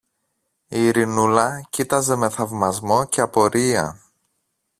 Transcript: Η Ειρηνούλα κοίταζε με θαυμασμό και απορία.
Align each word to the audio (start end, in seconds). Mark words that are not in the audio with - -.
Η 0.67 0.85
Ειρηνούλα 0.85 1.67
κοίταζε 1.69 2.15
με 2.15 2.29
θαυμασμό 2.29 3.05
και 3.05 3.21
απορία. 3.21 4.01